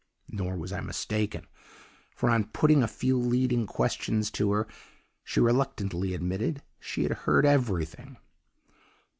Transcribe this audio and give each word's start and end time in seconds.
Nor 0.31 0.57
was 0.57 0.71
I 0.73 0.79
mistaken, 0.81 1.45
for, 2.15 2.31
on 2.31 2.45
putting 2.45 2.81
a 2.81 2.87
few 2.87 3.19
leading 3.19 3.67
questions 3.67 4.31
to 4.31 4.49
her, 4.51 4.67
she 5.23 5.39
reluctantly 5.39 6.15
admitted 6.15 6.63
she 6.79 7.03
had 7.03 7.11
heard 7.13 7.45
everything. 7.45 8.17